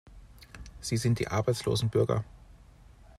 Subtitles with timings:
[0.79, 2.23] Sie sind die arbeitslosen Bürger.